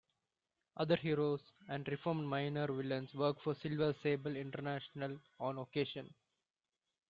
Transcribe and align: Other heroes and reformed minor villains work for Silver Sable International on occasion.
Other 0.77 0.95
heroes 0.95 1.41
and 1.69 1.87
reformed 1.87 2.27
minor 2.27 2.65
villains 2.65 3.13
work 3.13 3.39
for 3.43 3.53
Silver 3.53 3.93
Sable 4.01 4.35
International 4.35 5.19
on 5.39 5.59
occasion. 5.59 6.11